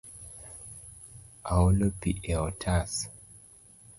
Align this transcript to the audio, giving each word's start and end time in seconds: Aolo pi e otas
Aolo 1.57 1.87
pi 1.99 2.11
e 2.31 2.33
otas 2.47 2.91